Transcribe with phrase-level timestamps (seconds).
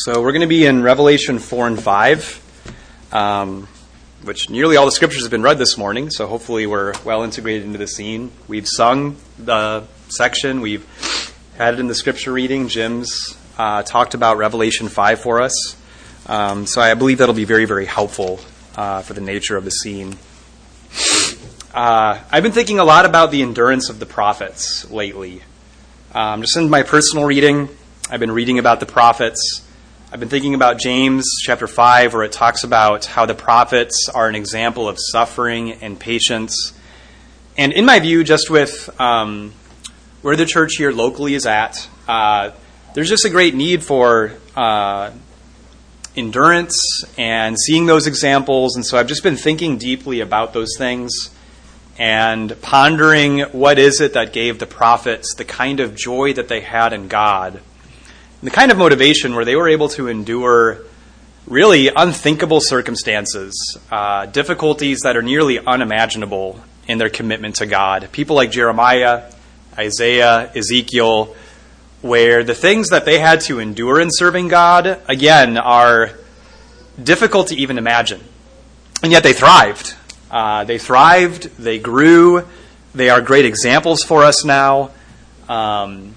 [0.00, 3.66] So we're going to be in Revelation 4 and 5, um,
[4.22, 7.64] which nearly all the scriptures have been read this morning, so hopefully we're well integrated
[7.64, 8.30] into the scene.
[8.46, 10.86] We've sung the section, we've
[11.56, 12.68] had it in the scripture reading.
[12.68, 15.76] Jim's uh, talked about Revelation 5 for us.
[16.28, 18.38] Um, so I believe that'll be very, very helpful
[18.76, 20.16] uh, for the nature of the scene.
[21.74, 25.42] Uh, I've been thinking a lot about the endurance of the prophets lately.
[26.14, 27.68] Um, just in my personal reading,
[28.08, 29.64] I've been reading about the prophets.
[30.10, 34.26] I've been thinking about James chapter 5, where it talks about how the prophets are
[34.26, 36.72] an example of suffering and patience.
[37.58, 39.52] And in my view, just with um,
[40.22, 42.52] where the church here locally is at, uh,
[42.94, 45.10] there's just a great need for uh,
[46.16, 48.76] endurance and seeing those examples.
[48.76, 51.12] And so I've just been thinking deeply about those things
[51.98, 56.62] and pondering what is it that gave the prophets the kind of joy that they
[56.62, 57.60] had in God
[58.42, 60.78] the kind of motivation where they were able to endure
[61.46, 68.08] really unthinkable circumstances, uh, difficulties that are nearly unimaginable in their commitment to God.
[68.12, 69.32] People like Jeremiah,
[69.76, 71.34] Isaiah, Ezekiel,
[72.00, 76.10] where the things that they had to endure in serving God, again, are
[77.02, 78.22] difficult to even imagine.
[79.02, 79.94] And yet they thrived.
[80.30, 82.46] Uh, they thrived, they grew,
[82.94, 84.90] they are great examples for us now.
[85.48, 86.14] Um,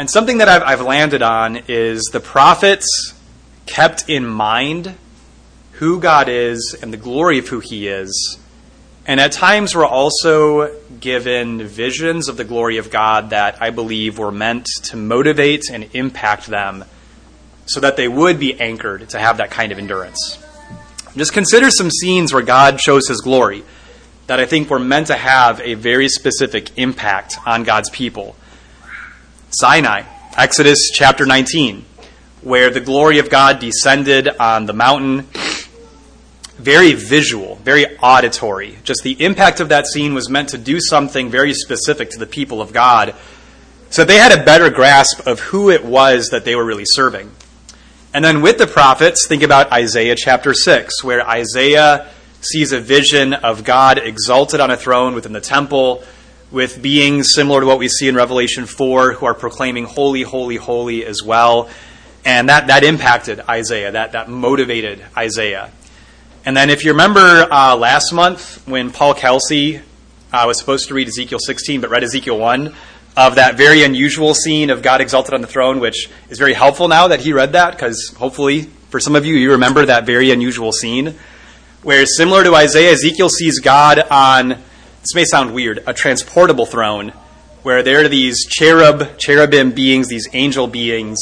[0.00, 3.12] and something that I've, I've landed on is the prophets
[3.66, 4.94] kept in mind
[5.72, 8.38] who God is and the glory of who He is.
[9.04, 14.18] And at times were also given visions of the glory of God that I believe
[14.18, 16.86] were meant to motivate and impact them
[17.66, 20.42] so that they would be anchored to have that kind of endurance.
[21.14, 23.64] Just consider some scenes where God shows His glory
[24.28, 28.34] that I think were meant to have a very specific impact on God's people.
[29.50, 30.02] Sinai,
[30.36, 31.84] Exodus chapter 19,
[32.42, 35.26] where the glory of God descended on the mountain.
[36.56, 38.78] Very visual, very auditory.
[38.84, 42.26] Just the impact of that scene was meant to do something very specific to the
[42.26, 43.14] people of God
[43.90, 47.28] so they had a better grasp of who it was that they were really serving.
[48.14, 52.08] And then with the prophets, think about Isaiah chapter 6, where Isaiah
[52.40, 56.04] sees a vision of God exalted on a throne within the temple
[56.50, 60.56] with beings similar to what we see in Revelation 4 who are proclaiming holy, holy,
[60.56, 61.68] holy as well.
[62.24, 65.70] And that, that impacted Isaiah, that, that motivated Isaiah.
[66.44, 69.80] And then, if you remember uh, last month when Paul Kelsey
[70.32, 72.74] uh, was supposed to read Ezekiel 16 but read Ezekiel 1,
[73.16, 76.88] of that very unusual scene of God exalted on the throne, which is very helpful
[76.88, 80.30] now that he read that, because hopefully for some of you, you remember that very
[80.30, 81.14] unusual scene.
[81.82, 84.62] Where, similar to Isaiah, Ezekiel sees God on
[85.00, 87.12] this may sound weird, a transportable throne,
[87.62, 91.18] where there are these cherub, cherubim beings, these angel beings,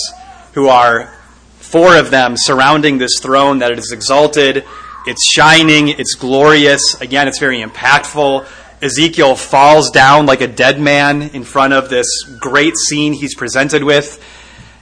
[0.55, 1.13] who are
[1.59, 4.65] four of them surrounding this throne that is exalted.
[5.07, 7.01] It's shining, it's glorious.
[7.01, 8.47] Again, it's very impactful.
[8.83, 12.07] Ezekiel falls down like a dead man in front of this
[12.41, 14.23] great scene he's presented with.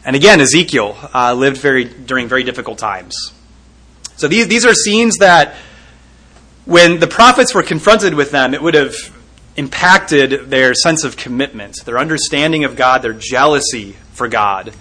[0.05, 3.17] And again, Ezekiel uh, lived very during very difficult times.
[4.17, 5.57] So these, these are scenes that
[6.67, 8.95] when the prophets were confronted with them, it would have
[9.57, 14.75] impacted their sense of commitment, their understanding of God, their jealousy for God.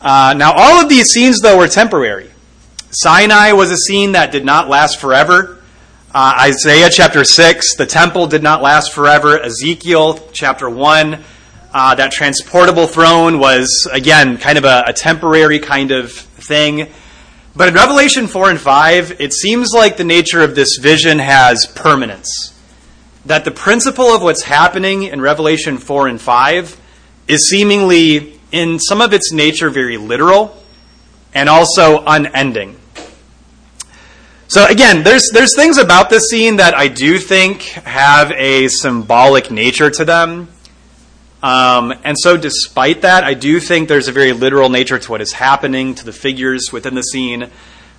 [0.00, 2.30] Uh, now, all of these scenes, though, were temporary.
[2.90, 5.62] Sinai was a scene that did not last forever.
[6.14, 9.38] Uh, Isaiah chapter 6, the temple did not last forever.
[9.38, 11.22] Ezekiel chapter 1,
[11.72, 16.88] uh, that transportable throne was, again, kind of a, a temporary kind of thing.
[17.54, 21.66] But in Revelation 4 and 5, it seems like the nature of this vision has
[21.74, 22.58] permanence.
[23.26, 26.80] That the principle of what's happening in Revelation 4 and 5
[27.28, 30.62] is seemingly, in some of its nature, very literal
[31.34, 32.78] and also unending.
[34.48, 39.50] So again, there's there's things about this scene that I do think have a symbolic
[39.50, 40.48] nature to them.
[41.42, 45.20] Um, and so, despite that, I do think there's a very literal nature to what
[45.20, 47.50] is happening, to the figures within the scene.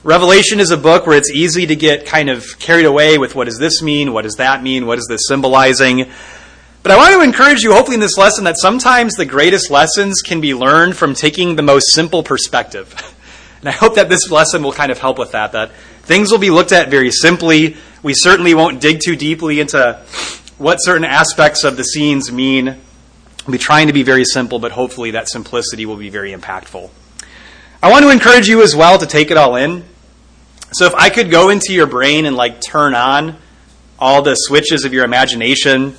[0.04, 3.46] Revelation is a book where it's easy to get kind of carried away with what
[3.46, 4.14] does this mean?
[4.14, 4.86] What does that mean?
[4.86, 6.10] What is this symbolizing?
[6.84, 10.22] But I want to encourage you, hopefully, in this lesson, that sometimes the greatest lessons
[10.22, 12.96] can be learned from taking the most simple perspective.
[13.64, 15.72] And I hope that this lesson will kind of help with that, that
[16.02, 17.78] things will be looked at very simply.
[18.02, 20.02] We certainly won't dig too deeply into
[20.58, 22.82] what certain aspects of the scenes mean
[23.46, 26.90] I'll be trying to be very simple, but hopefully that simplicity will be very impactful.
[27.82, 29.84] I want to encourage you as well to take it all in.
[30.72, 33.38] So if I could go into your brain and like turn on
[34.00, 35.94] all the switches of your imagination,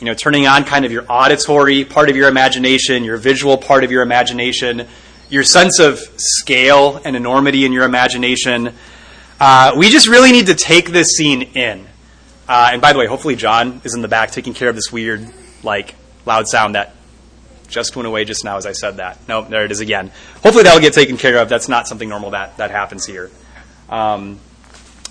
[0.00, 3.84] you know, turning on kind of your auditory part of your imagination, your visual part
[3.84, 4.88] of your imagination,
[5.30, 8.74] your sense of scale and enormity in your imagination.
[9.40, 11.86] Uh, we just really need to take this scene in.
[12.48, 14.90] Uh, and by the way, hopefully John is in the back taking care of this
[14.90, 15.28] weird,
[15.62, 15.94] like,
[16.28, 16.94] loud sound that
[17.66, 19.18] just went away just now as I said that.
[19.28, 20.12] No, there it is again.
[20.42, 21.48] Hopefully that'll get taken care of.
[21.48, 23.30] That's not something normal that, that happens here.
[23.88, 24.38] Um,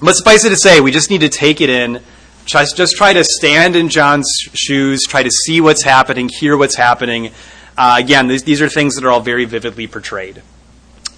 [0.02, 2.02] but suffice it to say, we just need to take it in.
[2.46, 6.76] Just, just try to stand in John's shoes, try to see what's happening, hear what's
[6.76, 7.32] happening.
[7.78, 10.42] Uh, again, these, these are things that are all very vividly portrayed.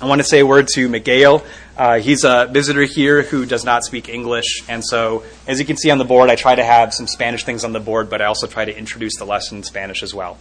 [0.01, 1.43] I want to say a word to Miguel.
[1.75, 5.75] Uh, he's a visitor here who does not speak English, and so as you can
[5.75, 8.21] see on the board, I try to have some Spanish things on the board, but
[8.21, 10.37] I also try to introduce the lesson in Spanish as well.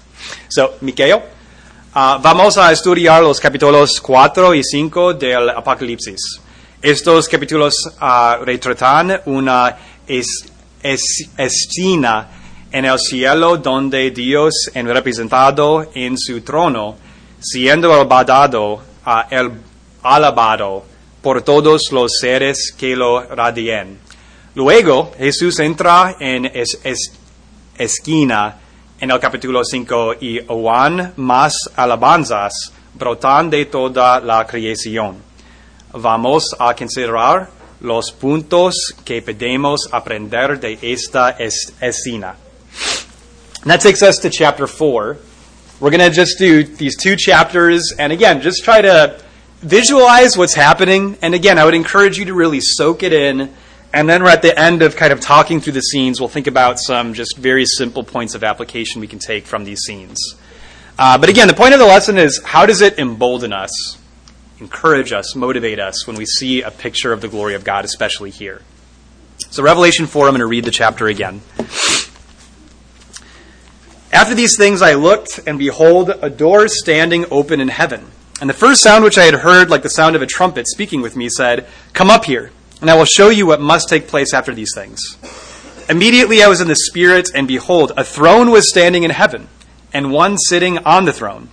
[0.49, 1.25] So, Miguel,
[1.93, 6.41] uh, vamos a estudiar los capítulos 4 y 5 del Apocalipsis.
[6.81, 9.77] Estos capítulos uh, retratan una
[10.07, 10.45] es,
[10.81, 12.29] es, escena
[12.71, 16.95] en el cielo donde Dios es representado en su trono,
[17.41, 18.79] siendo uh,
[19.31, 19.53] el
[20.03, 20.85] alabado
[21.23, 23.99] por todos los seres que lo radien.
[24.55, 27.13] Luego Jesús entra en es, es,
[27.77, 28.57] esquina
[29.01, 35.17] en el capítulo 5 y Juan más alabanzas brotan de toda la creación.
[35.93, 37.49] Vamos a considerar
[37.81, 38.75] los puntos
[39.05, 41.37] que podemos aprender de esta
[41.81, 42.35] escena.
[43.65, 45.17] That takes us to chapter 4.
[45.81, 49.23] We're going to just do these two chapters, and again, just try to
[49.61, 51.17] visualize what's happening.
[51.23, 53.55] And again, I would encourage you to really soak it in.
[53.93, 56.21] And then we're at the end of kind of talking through the scenes.
[56.21, 59.81] We'll think about some just very simple points of application we can take from these
[59.81, 60.19] scenes.
[60.99, 63.99] Uh, but again, the point of the lesson is how does it embolden us,
[64.59, 68.31] encourage us, motivate us when we see a picture of the glory of God, especially
[68.31, 68.63] here?
[69.51, 71.41] So, Revelation 4, I'm going to read the chapter again.
[74.19, 78.11] After these things I looked, and behold, a door standing open in heaven.
[78.41, 81.03] And the first sound which I had heard, like the sound of a trumpet speaking
[81.03, 82.51] with me, said, Come up here,
[82.81, 85.01] and I will show you what must take place after these things.
[85.89, 89.47] Immediately I was in the Spirit, and behold, a throne was standing in heaven,
[89.93, 91.49] and one sitting on the throne.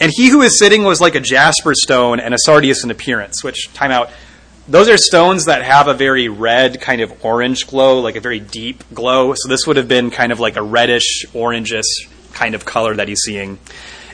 [0.00, 3.44] And he who was sitting was like a jasper stone and a sardius in appearance,
[3.44, 4.08] which, time out,
[4.68, 8.40] those are stones that have a very red, kind of orange glow, like a very
[8.40, 9.34] deep glow.
[9.34, 13.08] So this would have been kind of like a reddish, orangish kind of color that
[13.08, 13.58] he's seeing.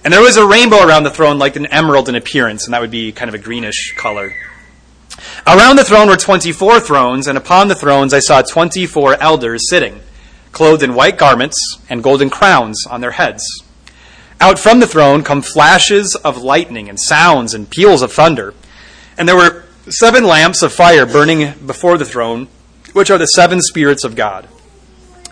[0.04, 2.80] And there was a rainbow around the throne, like an emerald in appearance, and that
[2.80, 4.34] would be kind of a greenish color.
[5.46, 10.00] Around the throne were 24 thrones, and upon the thrones I saw 24 elders sitting,
[10.50, 13.44] clothed in white garments and golden crowns on their heads.
[14.40, 18.54] Out from the throne come flashes of lightning and sounds and peals of thunder.
[19.16, 22.48] And there were seven lamps of fire burning before the throne,
[22.92, 24.48] which are the seven spirits of God.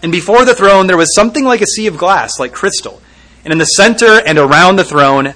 [0.02, 3.00] And before the throne there was something like a sea of glass, like crystal.
[3.44, 5.35] And in the center and around the throne,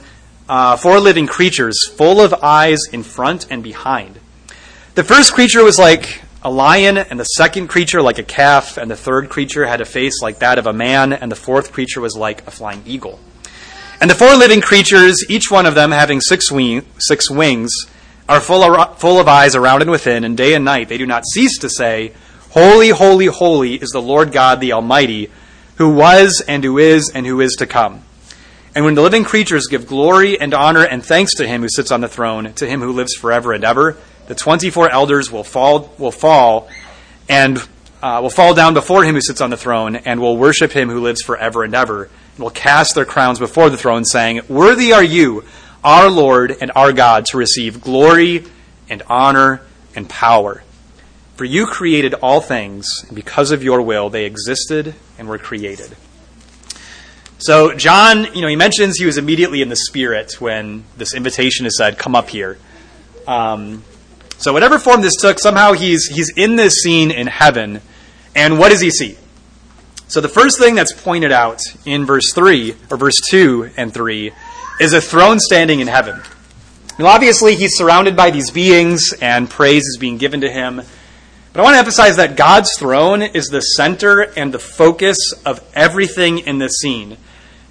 [0.48, 4.18] uh, four living creatures, full of eyes in front and behind.
[4.94, 8.90] The first creature was like a lion, and the second creature like a calf, and
[8.90, 12.00] the third creature had a face like that of a man, and the fourth creature
[12.00, 13.18] was like a flying eagle.
[14.00, 17.70] And the four living creatures, each one of them having six, wing, six wings,
[18.28, 21.06] are full of, full of eyes around and within, and day and night they do
[21.06, 22.12] not cease to say,
[22.50, 25.30] Holy, holy, holy is the Lord God the Almighty,
[25.76, 28.02] who was and who is and who is to come.
[28.74, 31.90] And when the living creatures give glory and honor and thanks to him who sits
[31.92, 35.92] on the throne, to him who lives forever and ever, the 24 elders will fall,
[35.98, 36.68] will fall
[37.28, 37.58] and
[38.02, 40.88] uh, will fall down before him who sits on the throne and will worship him
[40.88, 44.92] who lives forever and ever and will cast their crowns before the throne saying, Worthy
[44.92, 45.44] are you,
[45.84, 48.44] our Lord and our God, to receive glory
[48.88, 49.60] and honor
[49.94, 50.62] and power.
[51.36, 55.96] For you created all things, and because of your will they existed and were created.
[57.38, 61.66] So John, you know, he mentions he was immediately in the spirit when this invitation
[61.66, 62.58] is said, "Come up here."
[63.26, 63.82] Um,
[64.38, 67.80] so whatever form this took, somehow he's he's in this scene in heaven,
[68.34, 69.18] and what does he see?
[70.06, 74.32] So the first thing that's pointed out in verse three or verse two and three
[74.80, 76.20] is a throne standing in heaven.
[76.98, 80.82] Now, obviously, he's surrounded by these beings, and praise is being given to him.
[81.52, 85.60] But I want to emphasize that God's throne is the center and the focus of
[85.74, 87.16] everything in this scene.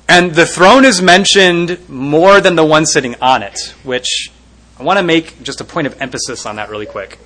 [0.07, 4.31] And the throne is mentioned more than the one sitting on it, which
[4.79, 7.19] I want to make just a point of emphasis on that really quick.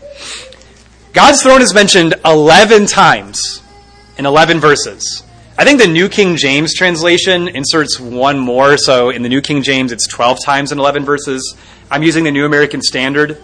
[1.13, 3.62] God's throne is mentioned 11 times
[4.17, 5.24] in 11 verses.
[5.60, 9.64] I think the New King James translation inserts one more, so in the New King
[9.64, 11.58] James it's 12 times in 11 verses.
[11.90, 13.42] I'm using the New American Standard.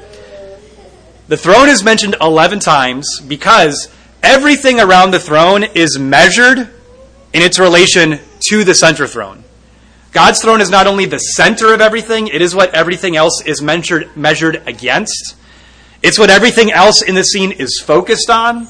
[1.28, 3.92] The throne is mentioned 11 times because
[4.22, 9.44] everything around the throne is measured in its relation to the center throne.
[10.12, 13.60] God's throne is not only the center of everything, it is what everything else is
[13.60, 15.36] measured, measured against.
[16.04, 18.68] It's what everything else in the scene is focused on.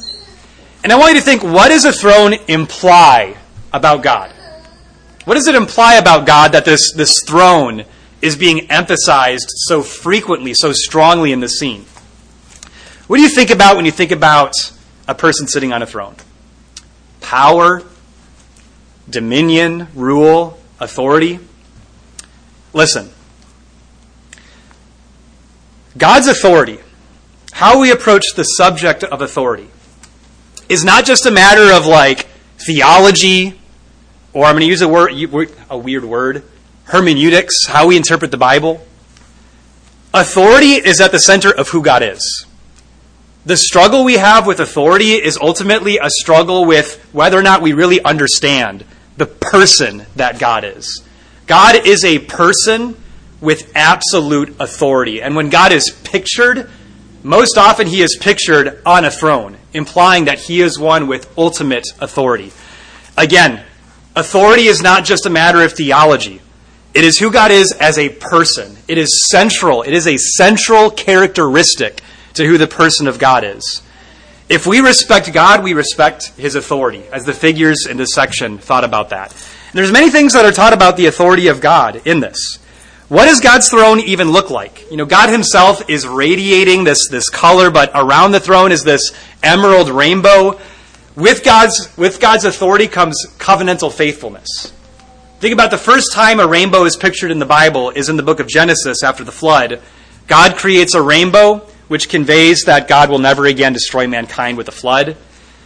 [0.84, 3.38] And I want you to think what does a throne imply
[3.72, 4.32] about God?
[5.26, 7.86] What does it imply about God that this, this throne
[8.22, 11.86] is being emphasized so frequently, so strongly in the scene?
[13.08, 14.54] What do you think about when you think about
[15.08, 16.16] a person sitting on a throne?
[17.22, 17.84] Power,
[19.10, 21.40] dominion, rule, authority.
[22.74, 23.10] Listen,
[25.98, 26.80] God's authority,
[27.52, 29.70] how we approach the subject of authority,
[30.70, 32.28] is not just a matter of like
[32.58, 33.60] theology,
[34.34, 35.14] or I'm going to use a word,
[35.70, 36.44] a weird word,
[36.86, 38.86] hermeneutics, how we interpret the Bible.
[40.14, 42.46] Authority is at the center of who God is.
[43.46, 47.74] The struggle we have with authority is ultimately a struggle with whether or not we
[47.74, 48.86] really understand
[49.18, 51.04] the person that God is.
[51.46, 52.96] God is a person
[53.42, 55.22] with absolute authority.
[55.22, 56.70] And when God is pictured,
[57.22, 61.86] most often he is pictured on a throne, implying that he is one with ultimate
[62.00, 62.52] authority.
[63.18, 63.64] Again,
[64.16, 66.42] authority is not just a matter of theology.
[66.94, 68.78] It is who God is as a person.
[68.88, 69.82] It is central.
[69.82, 72.02] It is a central characteristic
[72.36, 73.82] to who the person of God is.
[74.50, 78.84] If we respect God, we respect his authority, as the figures in this section thought
[78.84, 79.32] about that.
[79.32, 82.60] And there's many things that are taught about the authority of God in this.
[83.14, 84.90] What does God's throne even look like?
[84.90, 89.12] You know, God himself is radiating this, this color, but around the throne is this
[89.44, 90.60] emerald rainbow.
[91.16, 94.74] With God's, with God's authority comes covenantal faithfulness.
[95.38, 98.24] Think about the first time a rainbow is pictured in the Bible is in the
[98.24, 99.80] book of Genesis after the flood.
[100.26, 101.58] God creates a rainbow
[101.90, 105.18] which conveys that God will never again destroy mankind with a flood,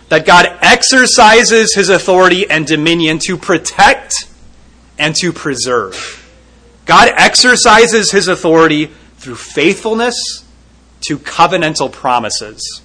[0.10, 4.14] that God exercises his authority and dominion to protect
[5.00, 6.27] and to preserve.
[6.88, 10.16] God exercises his authority through faithfulness
[11.02, 12.82] to covenantal promises,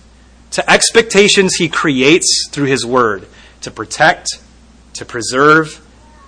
[0.50, 3.26] to expectations he creates through his word
[3.62, 4.40] to protect,
[4.94, 5.80] to preserve,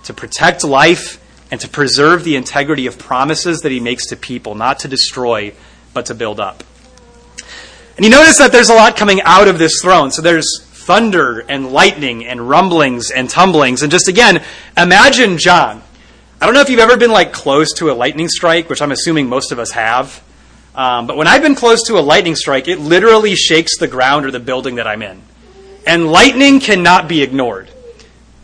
[0.03, 4.55] to protect life, and to preserve the integrity of promises that he makes to people,
[4.55, 5.53] not to destroy,
[5.93, 6.63] but to build up.
[7.97, 10.11] And you notice that there's a lot coming out of this throne.
[10.11, 13.83] So there's thunder and lightning and rumblings and tumblings.
[13.83, 14.43] And just again,
[14.75, 15.81] imagine John.
[16.41, 18.91] I don't know if you've ever been like close to a lightning strike, which I'm
[18.91, 20.21] assuming most of us have.
[20.75, 24.25] Um, but when I've been close to a lightning strike, it literally shakes the ground
[24.25, 25.21] or the building that I'm in.
[25.87, 27.69] And lightning cannot be ignored.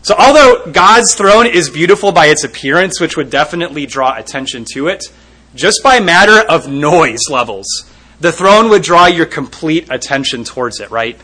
[0.03, 4.87] So although God's throne is beautiful by its appearance, which would definitely draw attention to
[4.87, 5.03] it,
[5.53, 7.67] just by matter of noise levels,
[8.21, 11.19] the throne would draw your complete attention towards it, right?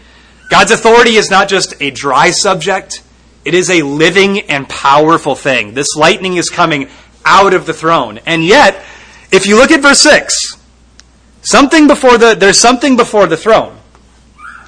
[0.50, 3.02] God's authority is not just a dry subject,
[3.48, 5.74] it is a living and powerful thing.
[5.74, 6.90] This lightning is coming
[7.24, 8.20] out of the throne.
[8.26, 8.84] And yet,
[9.32, 10.34] if you look at verse 6,
[11.44, 13.78] something before the there's something before the throne.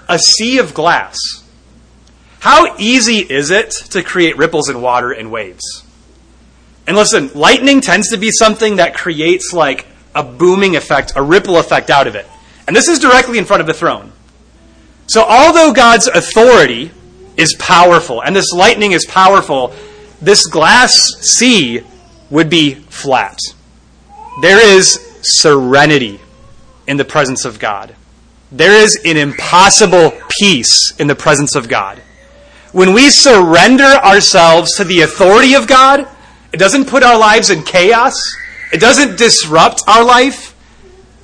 [0.08, 1.18] A sea of glass.
[2.40, 5.84] How easy is it to create ripples in water and waves?
[6.88, 11.58] And listen, lightning tends to be something that creates like a booming effect, a ripple
[11.58, 12.26] effect out of it.
[12.66, 14.14] And this is directly in front of the throne.
[15.08, 16.92] So, although God's authority
[17.39, 19.74] is powerful and this lightning is powerful,
[20.22, 21.81] this glass sea
[22.29, 23.39] would be flat.
[24.41, 26.19] There is serenity
[26.88, 27.96] in the presence of God.
[28.51, 32.00] There is an impossible peace in the presence of God.
[32.72, 36.08] When we surrender ourselves to the authority of God,
[36.53, 38.15] it doesn't put our lives in chaos.
[38.72, 40.55] It doesn't disrupt our life.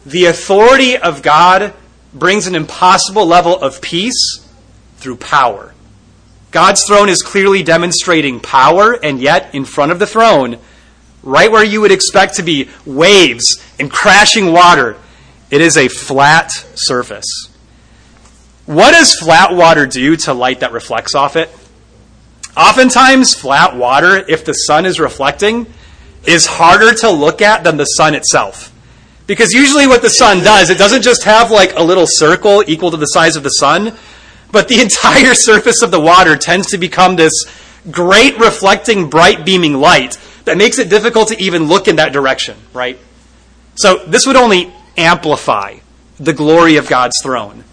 [0.06, 1.74] The authority of God
[2.14, 4.48] brings an impossible level of peace
[4.98, 5.75] through power.
[6.56, 10.58] God's throne is clearly demonstrating power, and yet in front of the throne,
[11.22, 14.96] right where you would expect to be waves and crashing water,
[15.52, 17.28] it is a flat surface.
[18.68, 21.50] What does flat water do to light that reflects off it?
[22.56, 25.68] Oftentimes, flat water, if the sun is reflecting,
[26.26, 28.72] is harder to look at than the sun itself.
[29.28, 32.92] Because usually what the sun does, it doesn't just have like a little circle equal
[32.92, 33.94] to the size of the sun,
[34.52, 37.34] but the entire surface of the water tends to become this
[37.92, 42.58] great reflecting, bright beaming light that makes it difficult to even look in that direction,
[42.74, 43.00] right?
[43.76, 45.78] So this would only amplify
[46.18, 47.64] the glory of God's throne.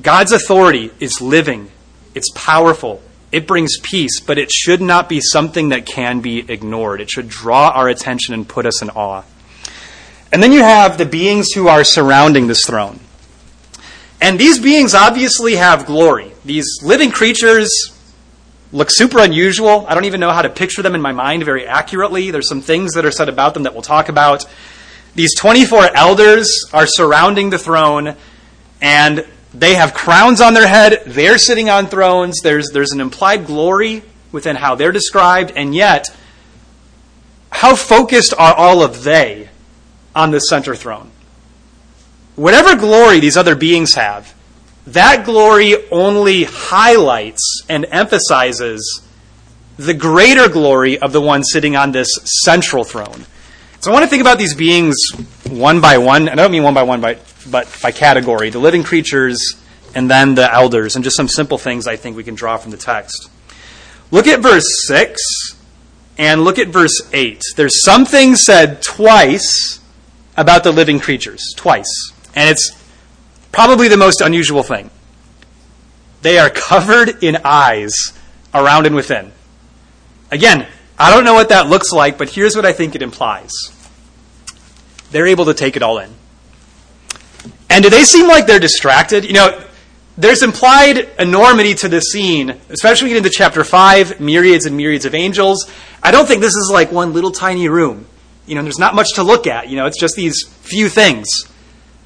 [0.00, 1.70] God's authority is living,
[2.14, 7.00] it's powerful, it brings peace, but it should not be something that can be ignored.
[7.00, 9.22] It should draw our attention and put us in awe.
[10.32, 13.00] And then you have the beings who are surrounding this throne.
[14.20, 16.32] And these beings obviously have glory.
[16.44, 17.70] These living creatures,
[18.72, 19.86] look super unusual.
[19.88, 22.30] I don't even know how to picture them in my mind very accurately.
[22.30, 24.44] There's some things that are said about them that we'll talk about.
[25.14, 28.16] These 24 elders are surrounding the throne,
[28.80, 31.02] and they have crowns on their head.
[31.06, 32.40] They're sitting on thrones.
[32.42, 36.08] There's, there's an implied glory within how they're described, and yet,
[37.50, 39.48] how focused are all of they
[40.14, 41.10] on the center throne?
[42.38, 44.32] Whatever glory these other beings have,
[44.86, 49.02] that glory only highlights and emphasizes
[49.76, 52.08] the greater glory of the one sitting on this
[52.44, 53.26] central throne.
[53.80, 54.96] So I want to think about these beings
[55.48, 56.28] one by one.
[56.28, 57.18] I don't mean one by one, by,
[57.50, 59.60] but by category the living creatures
[59.96, 62.70] and then the elders, and just some simple things I think we can draw from
[62.70, 63.30] the text.
[64.12, 65.20] Look at verse 6
[66.18, 67.42] and look at verse 8.
[67.56, 69.80] There's something said twice
[70.36, 71.42] about the living creatures.
[71.56, 72.12] Twice.
[72.38, 72.70] And it's
[73.50, 74.90] probably the most unusual thing.
[76.22, 78.12] They are covered in eyes
[78.54, 79.32] around and within.
[80.30, 83.50] Again, I don't know what that looks like, but here's what I think it implies
[85.10, 86.10] they're able to take it all in.
[87.70, 89.24] And do they seem like they're distracted?
[89.24, 89.64] You know,
[90.16, 94.76] there's implied enormity to the scene, especially when you get into chapter 5, myriads and
[94.76, 95.68] myriads of angels.
[96.04, 98.06] I don't think this is like one little tiny room.
[98.46, 99.68] You know, there's not much to look at.
[99.68, 101.26] You know, it's just these few things.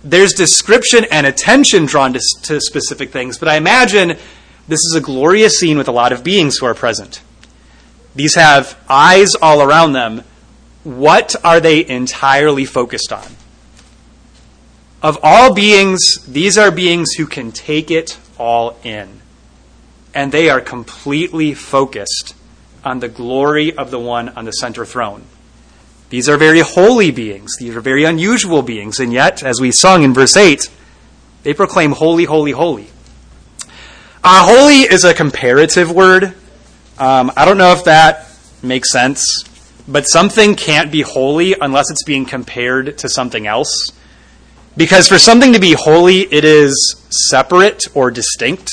[0.05, 4.17] There's description and attention drawn to, to specific things, but I imagine
[4.69, 7.23] this is a glorious scene with a lot of beings who are present.
[8.15, 10.25] These have eyes all around them.
[10.85, 13.27] What are they entirely focused on?
[15.03, 19.21] Of all beings, these are beings who can take it all in.
[20.15, 22.35] And they are completely focused
[22.85, 25.25] on the glory of the one on the center throne.
[26.13, 27.57] These are very holy beings.
[27.59, 29.01] These are very unusual beings.
[29.01, 30.69] And yet, as we sung in verse 8,
[31.43, 32.89] they proclaim holy, holy, holy.
[34.23, 36.35] Uh, holy is a comparative word.
[36.99, 38.29] Um, I don't know if that
[38.63, 39.25] makes sense,
[39.89, 43.91] but something can't be holy unless it's being compared to something else.
[44.77, 48.69] Because for something to be holy, it is separate or distinct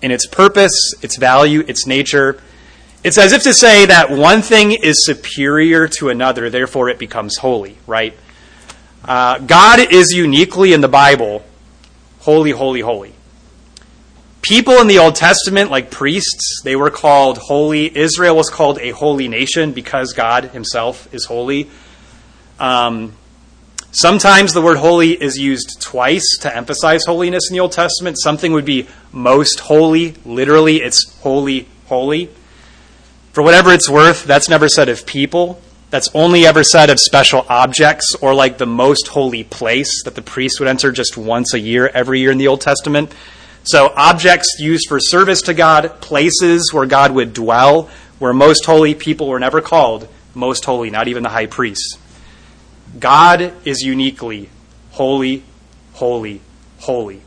[0.00, 2.40] in its purpose, its value, its nature.
[3.04, 7.36] It's as if to say that one thing is superior to another, therefore it becomes
[7.36, 8.16] holy, right?
[9.04, 11.44] Uh, God is uniquely in the Bible
[12.20, 13.14] holy, holy, holy.
[14.42, 17.96] People in the Old Testament, like priests, they were called holy.
[17.96, 21.70] Israel was called a holy nation because God himself is holy.
[22.58, 23.14] Um,
[23.90, 28.18] Sometimes the word holy is used twice to emphasize holiness in the Old Testament.
[28.18, 30.14] Something would be most holy.
[30.26, 32.28] Literally, it's holy, holy.
[33.32, 35.60] For whatever it's worth, that's never said of people.
[35.90, 40.22] That's only ever said of special objects or like the most holy place that the
[40.22, 43.12] priest would enter just once a year, every year in the Old Testament.
[43.62, 48.94] So, objects used for service to God, places where God would dwell, where most holy
[48.94, 51.98] people were never called most holy, not even the high priest.
[52.98, 54.48] God is uniquely
[54.92, 55.42] holy,
[55.94, 56.40] holy,
[56.80, 57.20] holy.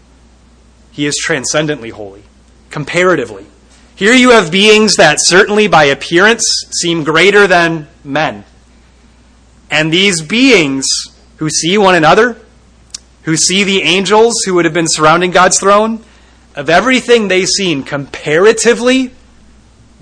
[0.92, 2.24] He is transcendently holy,
[2.70, 3.46] comparatively.
[3.96, 8.46] Here you have beings that certainly by appearance seem greater than men.
[9.70, 10.88] And these beings
[11.38, 12.38] who see one another,
[13.24, 16.04] who see the angels who would have been surrounding God's throne,
[16.56, 19.12] of everything they've seen comparatively,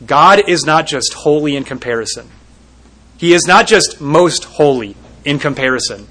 [0.06, 2.30] God is not just holy in comparison.
[3.17, 6.08] He is not just most holy in comparison.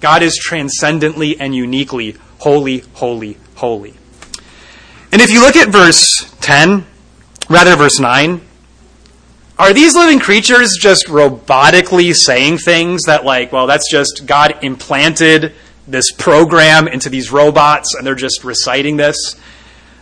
[0.00, 3.94] God is transcendently and uniquely holy, holy, holy.
[5.12, 6.86] And if you look at verse 10,
[7.50, 8.40] rather verse 9,
[9.58, 15.52] are these living creatures just robotically saying things that, like, well, that's just God implanted
[15.86, 19.36] this program into these robots and they're just reciting this?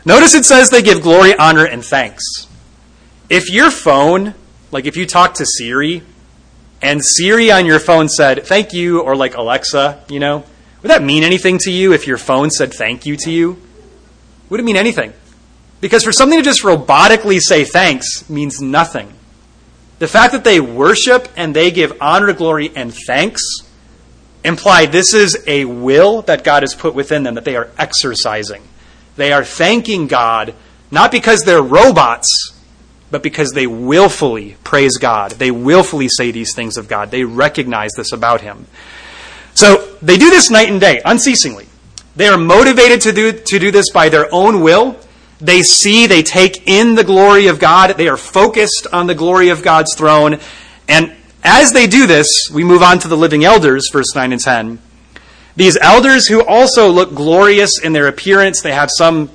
[0.05, 2.47] Notice it says they give glory, honor, and thanks.
[3.29, 4.35] If your phone,
[4.71, 6.03] like if you talk to Siri,
[6.81, 10.45] and Siri on your phone said thank you, or like Alexa, you know,
[10.83, 13.61] would that mean anything to you if your phone said thank you to you?
[14.49, 15.13] Would it mean anything?
[15.81, 19.13] Because for something to just robotically say thanks means nothing.
[19.99, 23.43] The fact that they worship and they give honor, glory, and thanks
[24.45, 28.63] imply this is a will that God has put within them that they are exercising.
[29.17, 30.55] They are thanking God
[30.91, 32.55] not because they're robots,
[33.11, 35.33] but because they willfully praise God.
[35.33, 37.11] They willfully say these things of God.
[37.11, 38.67] They recognize this about Him.
[39.55, 41.67] So they do this night and day, unceasingly.
[42.17, 44.97] They are motivated to do, to do this by their own will.
[45.41, 47.97] They see, they take in the glory of God.
[47.97, 50.39] They are focused on the glory of God's throne.
[50.89, 54.41] And as they do this, we move on to the living elders, verse 9 and
[54.41, 54.79] 10.
[55.55, 59.31] These elders who also look glorious in their appearance, they have some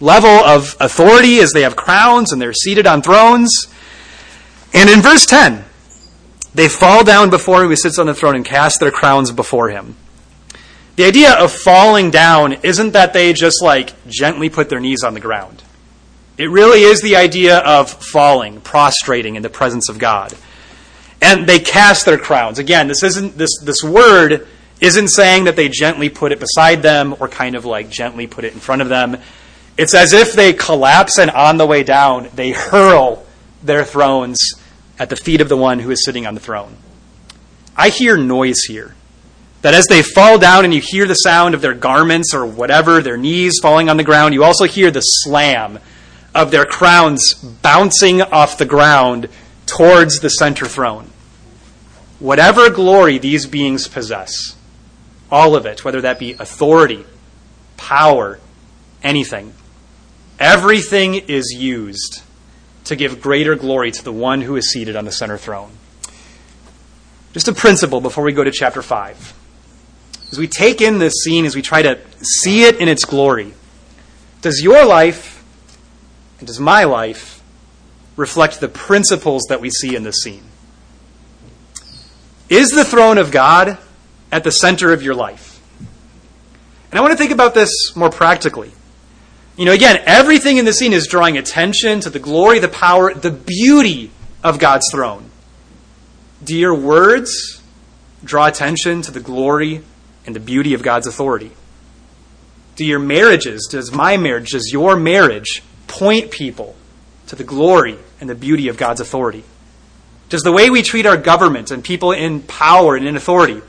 [0.00, 3.66] level of authority as they have crowns and they're seated on thrones.
[4.72, 5.64] And in verse 10,
[6.54, 9.70] they fall down before him who sits on the throne and cast their crowns before
[9.70, 9.96] him.
[10.98, 15.14] The idea of falling down isn't that they just like gently put their knees on
[15.14, 15.62] the ground.
[16.36, 20.34] It really is the idea of falling, prostrating in the presence of God.
[21.22, 22.58] And they cast their crowns.
[22.58, 24.48] Again, this isn't this this word
[24.80, 28.44] isn't saying that they gently put it beside them or kind of like gently put
[28.44, 29.18] it in front of them.
[29.76, 33.24] It's as if they collapse and on the way down, they hurl
[33.62, 34.40] their thrones
[34.98, 36.74] at the feet of the one who is sitting on the throne.
[37.76, 38.96] I hear noise here.
[39.62, 43.02] That as they fall down and you hear the sound of their garments or whatever,
[43.02, 45.80] their knees falling on the ground, you also hear the slam
[46.34, 49.28] of their crowns bouncing off the ground
[49.66, 51.10] towards the center throne.
[52.20, 54.56] Whatever glory these beings possess,
[55.30, 57.04] all of it, whether that be authority,
[57.76, 58.38] power,
[59.02, 59.52] anything,
[60.38, 62.22] everything is used
[62.84, 65.70] to give greater glory to the one who is seated on the center throne.
[67.32, 69.37] Just a principle before we go to chapter 5.
[70.30, 73.54] As we take in this scene, as we try to see it in its glory,
[74.42, 75.44] does your life
[76.38, 77.42] and does my life
[78.16, 80.44] reflect the principles that we see in this scene?
[82.48, 83.78] Is the throne of God
[84.30, 85.60] at the center of your life?
[86.90, 88.72] And I want to think about this more practically.
[89.56, 93.12] You know, again, everything in the scene is drawing attention to the glory, the power,
[93.12, 94.10] the beauty
[94.42, 95.30] of God's throne.
[96.42, 97.60] Do your words
[98.22, 99.82] draw attention to the glory
[100.28, 101.50] and the beauty of God's authority?
[102.76, 106.76] Do your marriages, does my marriage, does your marriage point people
[107.28, 109.42] to the glory and the beauty of God's authority?
[110.28, 113.62] Does the way we treat our government and people in power and in authority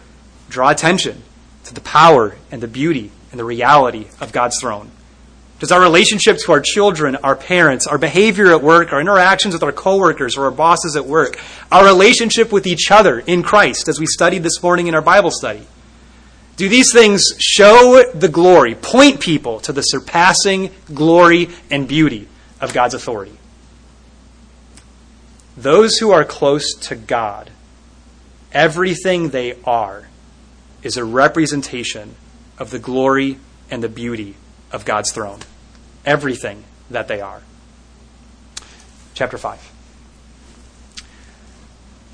[0.49, 1.23] draw attention
[1.63, 4.91] to the power and the beauty and the reality of God's throne?
[5.59, 9.63] Does our relationship to our children, our parents, our behavior at work, our interactions with
[9.63, 11.39] our coworkers or our bosses at work,
[11.71, 15.31] our relationship with each other in Christ, as we studied this morning in our Bible
[15.31, 15.65] study,
[16.59, 22.27] do these things show the glory, point people to the surpassing glory and beauty
[22.59, 23.37] of God's authority?
[25.55, 27.49] Those who are close to God,
[28.51, 30.09] everything they are
[30.83, 32.15] is a representation
[32.57, 33.37] of the glory
[33.71, 34.35] and the beauty
[34.73, 35.39] of God's throne.
[36.05, 37.41] Everything that they are.
[39.13, 39.71] Chapter 5.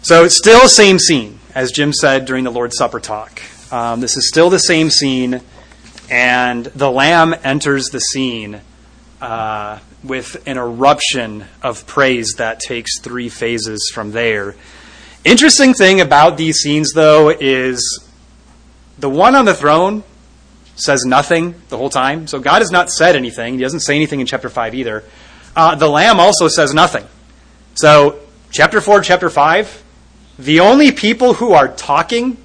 [0.04, 3.42] So, it's still the same scene, as Jim said during the Lord's Supper talk.
[3.76, 5.42] Um, this is still the same scene,
[6.10, 8.62] and the Lamb enters the scene
[9.20, 14.56] uh, with an eruption of praise that takes three phases from there.
[15.26, 18.10] Interesting thing about these scenes, though, is
[18.98, 20.06] the one on the throne
[20.78, 22.28] says nothing the whole time.
[22.28, 23.56] So God has not said anything.
[23.56, 25.04] He doesn't say anything in chapter 5 either.
[25.54, 27.06] Uh, the Lamb also says nothing.
[27.74, 29.84] So, chapter 4, chapter 5,
[30.40, 32.38] the only people who are talking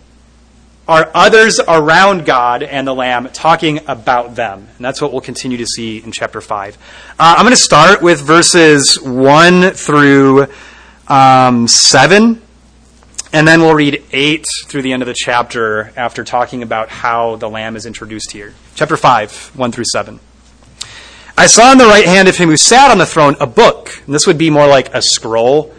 [0.90, 4.66] are others around God and the Lamb talking about them.
[4.76, 6.76] And that's what we'll continue to see in chapter 5.
[7.16, 10.48] Uh, I'm going to start with verses 1 through
[11.06, 12.42] um, 7.
[13.32, 17.36] And then we'll read 8 through the end of the chapter after talking about how
[17.36, 18.52] the Lamb is introduced here.
[18.74, 20.18] Chapter 5, 1 through 7.
[21.38, 24.02] I saw in the right hand of him who sat on the throne a book.
[24.06, 25.72] And this would be more like a scroll.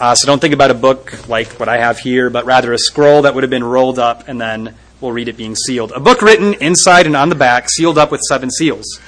[0.00, 2.78] Uh, so don't think about a book like what I have here, but rather a
[2.78, 5.90] scroll that would have been rolled up and then we'll read it being sealed.
[5.90, 9.00] A book written inside and on the back, sealed up with seven seals.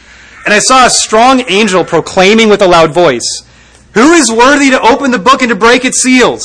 [0.44, 3.42] And I saw a strong angel proclaiming with a loud voice,
[3.94, 6.42] Who is worthy to open the book and to break its seals?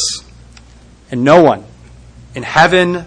[1.09, 1.65] And no one
[2.35, 3.05] in heaven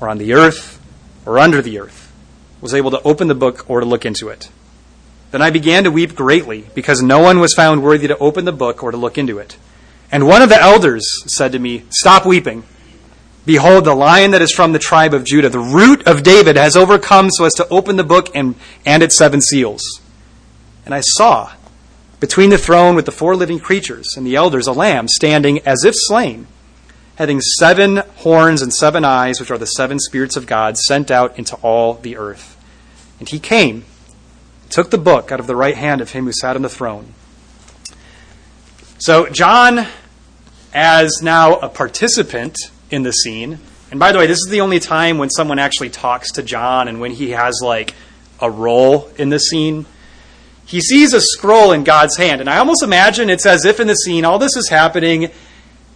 [0.00, 0.80] or on the earth
[1.26, 2.10] or under the earth
[2.62, 4.48] was able to open the book or to look into it.
[5.32, 8.52] Then I began to weep greatly because no one was found worthy to open the
[8.52, 9.58] book or to look into it.
[10.10, 12.64] And one of the elders said to me, Stop weeping.
[13.44, 16.76] Behold, the lion that is from the tribe of Judah, the root of David, has
[16.76, 19.82] overcome so as to open the book and, and its seven seals.
[20.84, 21.52] And I saw
[22.20, 25.84] between the throne with the four living creatures and the elders a lamb standing as
[25.84, 26.46] if slain
[27.18, 31.36] having seven horns and seven eyes, which are the seven spirits of God sent out
[31.36, 32.56] into all the earth.
[33.18, 33.84] And he came,
[34.70, 37.14] took the book out of the right hand of him who sat on the throne.
[39.00, 39.86] So, John,
[40.74, 42.56] as now a participant
[42.90, 43.60] in the scene,
[43.92, 46.88] and by the way, this is the only time when someone actually talks to John
[46.88, 47.94] and when he has like
[48.40, 49.86] a role in the scene.
[50.66, 53.86] He sees a scroll in God's hand, and I almost imagine it's as if in
[53.86, 55.30] the scene all this is happening,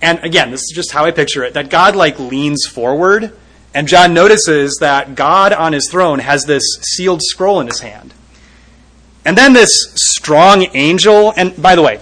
[0.01, 3.37] and again, this is just how I picture it that God like leans forward,
[3.75, 8.15] and John notices that God on his throne has this sealed scroll in his hand.
[9.25, 12.01] And then this strong angel, and by the way,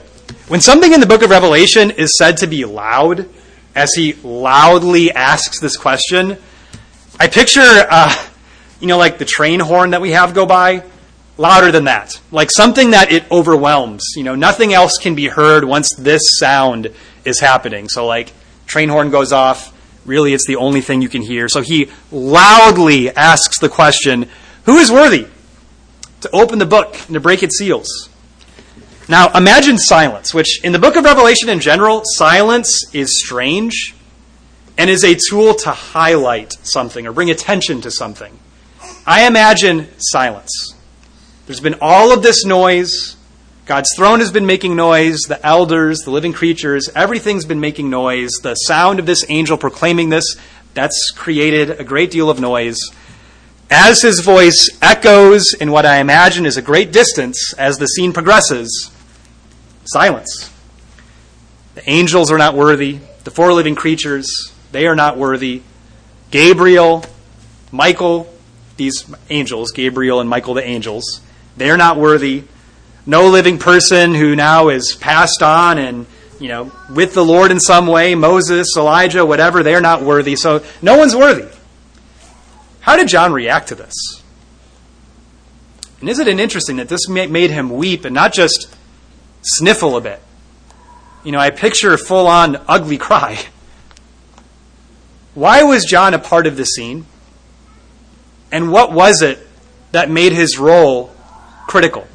[0.50, 3.28] when something in the book of Revelation is said to be loud,
[3.76, 6.38] as he loudly asks this question,
[7.20, 8.12] I picture, uh,
[8.80, 10.82] you know, like the train horn that we have go by,
[11.36, 12.20] louder than that.
[12.32, 14.02] Like something that it overwhelms.
[14.16, 16.92] You know, nothing else can be heard once this sound
[17.24, 17.88] is happening.
[17.88, 18.32] So, like,
[18.66, 19.72] train horn goes off.
[20.04, 21.48] Really, it's the only thing you can hear.
[21.48, 24.28] So he loudly asks the question
[24.64, 25.28] Who is worthy
[26.22, 28.09] to open the book and to break its seals?
[29.10, 33.96] Now, imagine silence, which in the book of Revelation in general, silence is strange
[34.78, 38.38] and is a tool to highlight something or bring attention to something.
[39.04, 40.76] I imagine silence.
[41.46, 43.16] There's been all of this noise.
[43.66, 45.18] God's throne has been making noise.
[45.26, 48.30] The elders, the living creatures, everything's been making noise.
[48.44, 50.36] The sound of this angel proclaiming this,
[50.74, 52.78] that's created a great deal of noise.
[53.70, 58.12] As his voice echoes in what I imagine is a great distance as the scene
[58.12, 58.92] progresses,
[59.84, 60.52] silence.
[61.74, 62.98] The angels are not worthy.
[63.24, 65.62] The four living creatures, they are not worthy.
[66.30, 67.04] Gabriel,
[67.72, 68.32] Michael,
[68.76, 71.20] these angels, Gabriel and Michael the angels,
[71.56, 72.44] they are not worthy.
[73.06, 76.06] No living person who now is passed on and
[76.38, 80.36] you know with the Lord in some way, Moses, Elijah, whatever, they are not worthy.
[80.36, 81.48] So no one's worthy.
[82.80, 83.94] How did John react to this?
[86.00, 88.74] And isn't it interesting that this made him weep and not just
[89.42, 90.22] sniffle a bit?
[91.24, 93.38] You know, I picture a full on ugly cry.
[95.34, 97.06] Why was John a part of the scene?
[98.50, 99.46] And what was it
[99.92, 101.14] that made his role
[101.66, 102.06] critical?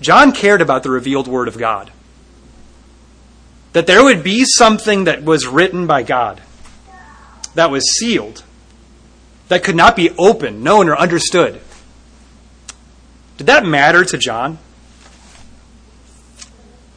[0.00, 1.90] John cared about the revealed Word of God.
[3.72, 6.42] That there would be something that was written by God,
[7.54, 8.42] that was sealed,
[9.48, 11.60] that could not be opened, known, or understood.
[13.36, 14.58] Did that matter to John?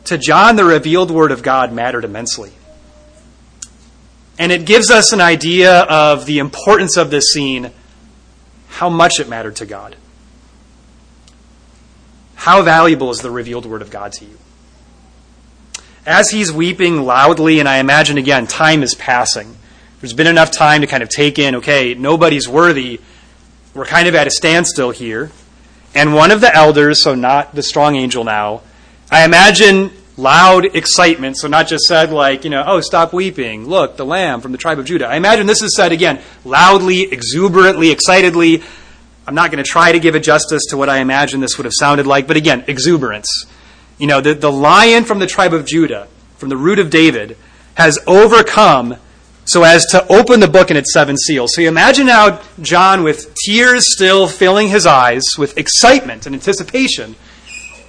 [0.05, 2.51] To John, the revealed Word of God mattered immensely.
[4.37, 7.71] And it gives us an idea of the importance of this scene,
[8.67, 9.95] how much it mattered to God.
[12.35, 14.37] How valuable is the revealed Word of God to you?
[16.05, 19.55] As he's weeping loudly, and I imagine again, time is passing.
[20.01, 22.99] There's been enough time to kind of take in, okay, nobody's worthy.
[23.73, 25.31] We're kind of at a standstill here.
[25.95, 28.63] And one of the elders, so not the strong angel now,
[29.13, 31.37] I imagine loud excitement.
[31.37, 33.67] So not just said like, you know, oh, stop weeping.
[33.67, 35.07] Look, the lamb from the tribe of Judah.
[35.07, 38.63] I imagine this is said again, loudly, exuberantly, excitedly.
[39.27, 41.65] I'm not going to try to give it justice to what I imagine this would
[41.65, 43.45] have sounded like, but again, exuberance.
[43.99, 47.37] You know, the, the lion from the tribe of Judah, from the root of David,
[47.75, 48.97] has overcome
[49.45, 51.51] so as to open the book in its seven seals.
[51.53, 57.15] So you imagine now John, with tears still filling his eyes, with excitement and anticipation,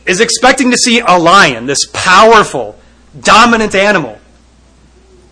[0.07, 2.79] is expecting to see a lion, this powerful,
[3.19, 4.19] dominant animal.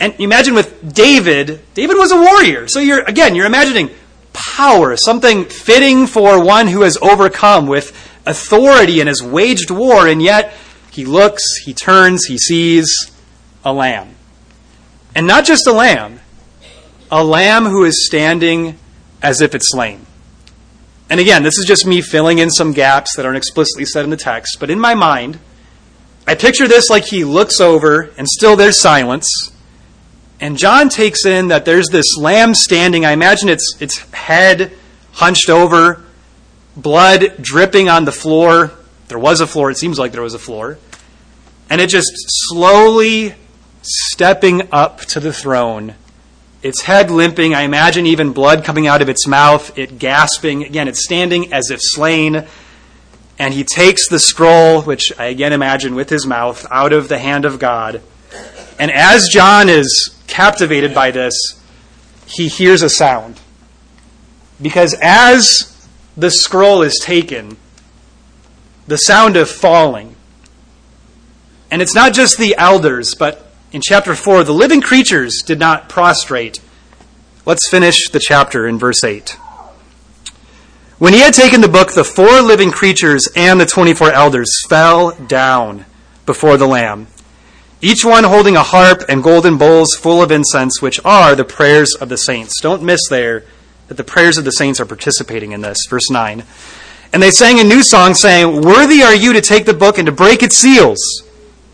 [0.00, 2.66] And imagine with David, David was a warrior.
[2.68, 3.90] So you're, again, you're imagining
[4.32, 7.90] power, something fitting for one who has overcome with
[8.26, 10.54] authority and has waged war, and yet
[10.90, 13.12] he looks, he turns, he sees
[13.64, 14.14] a lamb.
[15.14, 16.20] And not just a lamb,
[17.10, 18.78] a lamb who is standing
[19.22, 20.06] as if it's slain.
[21.10, 24.10] And again, this is just me filling in some gaps that aren't explicitly said in
[24.10, 25.38] the text, but in my mind,
[26.26, 29.52] I picture this like he looks over and still there's silence.
[30.40, 33.04] And John takes in that there's this lamb standing.
[33.04, 34.72] I imagine its, its head
[35.12, 36.02] hunched over,
[36.76, 38.72] blood dripping on the floor.
[39.08, 40.78] There was a floor, it seems like there was a floor.
[41.68, 42.10] And it just
[42.48, 43.34] slowly
[43.82, 45.94] stepping up to the throne
[46.62, 50.62] its head limping, I imagine even blood coming out of its mouth, it gasping.
[50.62, 52.46] Again, it's standing as if slain.
[53.38, 57.18] And he takes the scroll, which I again imagine with his mouth, out of the
[57.18, 58.00] hand of God.
[58.78, 61.34] And as John is captivated by this,
[62.26, 63.40] he hears a sound.
[64.60, 67.56] Because as the scroll is taken,
[68.86, 70.14] the sound of falling,
[71.70, 75.88] and it's not just the elders, but in chapter 4, the living creatures did not
[75.88, 76.60] prostrate.
[77.46, 79.30] Let's finish the chapter in verse 8.
[80.98, 85.12] When he had taken the book, the four living creatures and the 24 elders fell
[85.12, 85.86] down
[86.26, 87.06] before the Lamb,
[87.80, 91.96] each one holding a harp and golden bowls full of incense, which are the prayers
[92.00, 92.60] of the saints.
[92.60, 93.44] Don't miss there
[93.88, 95.78] that the prayers of the saints are participating in this.
[95.88, 96.44] Verse 9.
[97.12, 100.06] And they sang a new song, saying, Worthy are you to take the book and
[100.06, 101.00] to break its seals,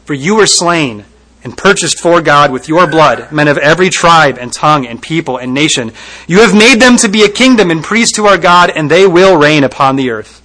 [0.07, 1.05] for you were slain
[1.49, 5.39] and purchased for God with your blood men of every tribe and tongue and people
[5.39, 5.93] and nation.
[6.27, 9.07] You have made them to be a kingdom and priests to our God, and they
[9.07, 10.43] will reign upon the earth.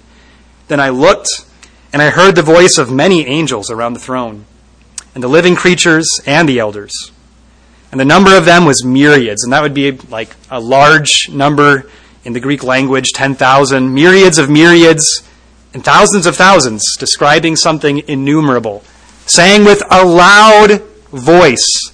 [0.68, 1.28] Then I looked,
[1.92, 4.46] and I heard the voice of many angels around the throne,
[5.14, 7.12] and the living creatures and the elders.
[7.92, 11.84] And the number of them was myriads, and that would be like a large number
[12.24, 15.22] in the Greek language 10,000, myriads of myriads,
[15.74, 18.82] and thousands of thousands, describing something innumerable,
[19.26, 20.82] saying with a loud
[21.14, 21.92] voice,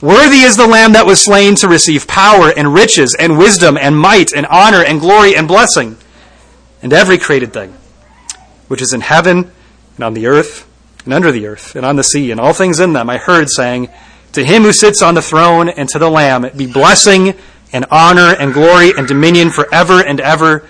[0.00, 3.98] Worthy is the Lamb that was slain to receive power and riches and wisdom and
[3.98, 5.96] might and honor and glory and blessing,
[6.82, 7.74] and every created thing,
[8.68, 9.50] which is in heaven
[9.96, 10.68] and on the earth
[11.04, 13.48] and under the earth and on the sea and all things in them, I heard
[13.48, 13.88] saying,
[14.32, 17.34] To him who sits on the throne and to the Lamb be blessing
[17.72, 20.68] and honor and glory and dominion forever and ever.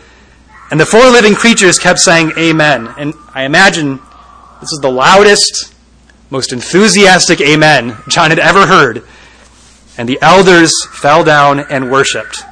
[0.71, 2.89] And the four living creatures kept saying, Amen.
[2.97, 3.97] And I imagine
[4.61, 5.75] this is the loudest,
[6.31, 9.05] most enthusiastic Amen John had ever heard.
[9.97, 12.43] And the elders fell down and worshiped.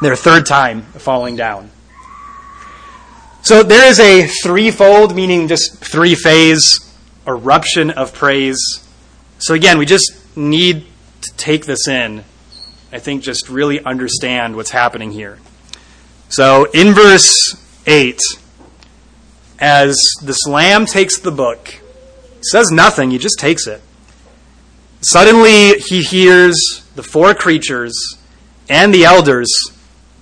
[0.00, 1.70] Their third time falling down.
[3.42, 6.84] So there is a threefold, meaning just three phase
[7.26, 8.58] eruption of praise.
[9.38, 10.86] So again, we just need
[11.22, 12.24] to take this in.
[12.92, 15.38] I think just really understand what's happening here.
[16.30, 18.18] So in verse 8,
[19.58, 21.77] as this lamb takes the book,
[22.42, 23.82] says nothing, he just takes it.
[25.00, 27.94] Suddenly he hears the four creatures
[28.68, 29.48] and the elders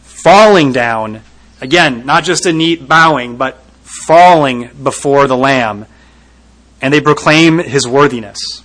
[0.03, 1.23] falling down.
[1.61, 5.87] Again, not just a neat bowing, but falling before the Lamb.
[6.83, 8.63] And they proclaim his worthiness.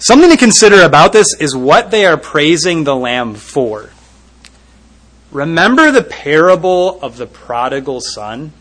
[0.00, 3.90] Something to consider about this is what they are praising the Lamb for.
[5.30, 8.52] Remember the parable of the prodigal son?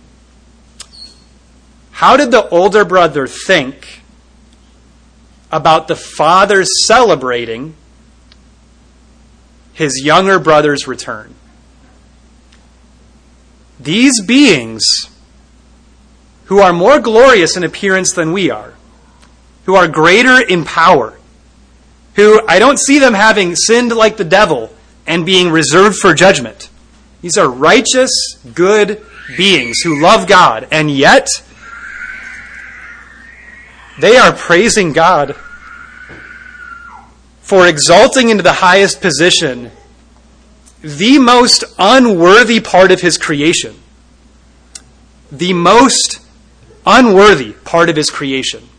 [1.99, 4.03] How did the older brother think
[5.51, 7.75] about the father celebrating
[9.73, 11.35] his younger brother's return?
[13.81, 14.81] These beings,
[16.45, 18.75] who are more glorious in appearance than we are,
[19.65, 21.19] who are greater in power,
[22.13, 24.73] who I don't see them having sinned like the devil
[25.05, 26.69] and being reserved for judgment.
[27.19, 31.27] These are righteous, good beings who love God, and yet
[33.99, 35.35] they are praising God
[37.41, 39.71] for exalting into the highest position
[40.81, 43.75] the most unworthy part of his creation.
[45.31, 46.21] The most
[46.85, 48.69] unworthy part of his creation.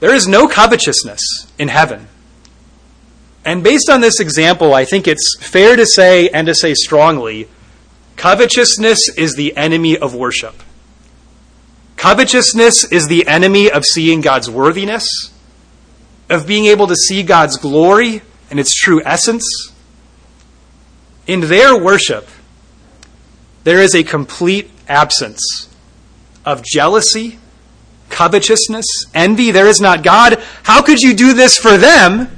[0.00, 1.20] There is no covetousness
[1.58, 2.08] in heaven.
[3.44, 7.48] And based on this example, I think it's fair to say and to say strongly
[8.16, 10.54] covetousness is the enemy of worship.
[11.98, 15.34] Covetousness is the enemy of seeing God's worthiness,
[16.30, 19.72] of being able to see God's glory and its true essence.
[21.26, 22.28] In their worship,
[23.64, 25.68] there is a complete absence
[26.44, 27.40] of jealousy,
[28.10, 29.50] covetousness, envy.
[29.50, 30.40] There is not God.
[30.62, 32.28] How could you do this for them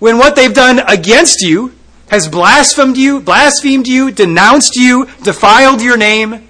[0.00, 1.72] when what they've done against you
[2.10, 6.48] has blasphemed you, blasphemed you, denounced you, defiled your name?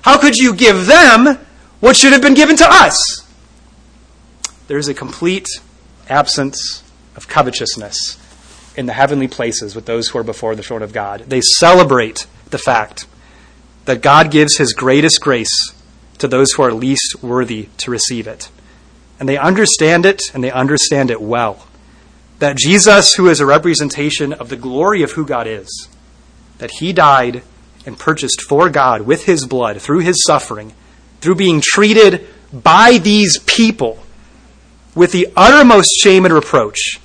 [0.00, 1.38] How could you give them
[1.80, 3.26] what should have been given to us?
[4.66, 5.48] There is a complete
[6.08, 6.82] absence
[7.16, 8.18] of covetousness
[8.76, 11.24] in the heavenly places with those who are before the throne of God.
[11.26, 13.06] They celebrate the fact
[13.84, 15.72] that God gives his greatest grace
[16.18, 18.50] to those who are least worthy to receive it.
[19.18, 21.66] And they understand it, and they understand it well.
[22.38, 25.88] That Jesus, who is a representation of the glory of who God is,
[26.58, 27.42] that he died
[27.86, 30.74] and purchased for God with his blood through his suffering
[31.20, 33.98] through being treated by these people
[34.94, 37.00] with the uttermost shame and reproach.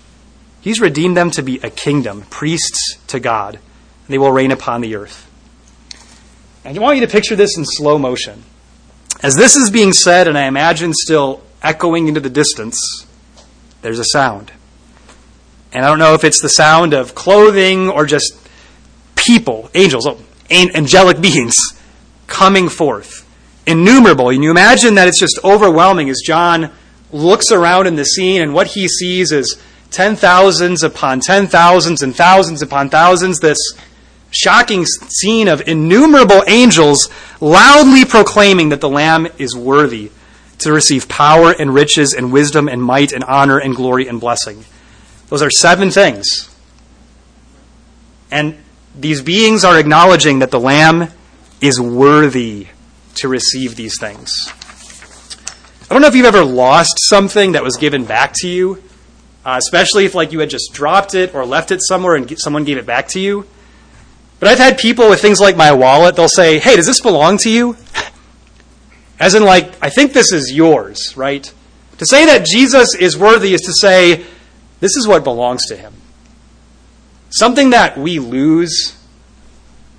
[0.62, 3.56] He's redeemed them to be a kingdom, priests to God.
[3.56, 5.30] And they will reign upon the earth.
[6.64, 8.44] And I want you to picture this in slow motion.
[9.22, 13.06] As this is being said, and I imagine still echoing into the distance,
[13.82, 14.52] there's a sound.
[15.74, 18.36] And I don't know if it's the sound of clothing or just
[19.16, 21.58] people, angels, oh, angelic beings
[22.28, 23.23] coming forth
[23.66, 24.30] innumerable.
[24.30, 26.72] And you imagine that it's just overwhelming as John
[27.12, 29.60] looks around in the scene and what he sees is
[29.92, 33.40] ten thousands upon ten thousands and thousands upon thousands.
[33.40, 33.60] This
[34.32, 37.10] shocking scene of innumerable angels
[37.40, 40.12] loudly proclaiming that the Lamb is worthy
[40.60, 44.66] to receive power and riches and wisdom and might and honor and glory and blessing.
[45.30, 46.50] Those are seven things.
[48.32, 48.58] And
[48.96, 51.10] these beings are acknowledging that the Lamb
[51.62, 52.68] is worthy
[53.16, 54.34] to receive these things.
[55.90, 58.82] I don't know if you've ever lost something that was given back to you,
[59.46, 62.64] uh, especially if like you had just dropped it or left it somewhere and someone
[62.64, 63.46] gave it back to you.
[64.40, 67.38] But I've had people with things like my wallet, they'll say, hey, does this belong
[67.40, 67.78] to you?
[69.20, 71.54] As in, like, I think this is yours, right?
[72.00, 74.26] To say that Jesus is worthy is to say,
[74.80, 75.94] this is what belongs to him.
[77.30, 78.98] Something that we lose